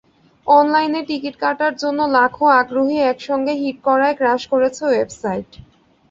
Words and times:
অনলাইনে 0.47 1.01
টিকিট 1.09 1.35
কাটার 1.43 1.73
জন্য 1.81 1.99
লাখো 2.17 2.45
আগ্রহী 2.59 2.97
একসঙ্গে 3.03 3.53
হিট 3.61 3.77
করায় 3.87 4.15
ক্রাশ 4.19 4.41
করেছে 4.51 4.81
ওয়েবসাইট। 4.87 5.49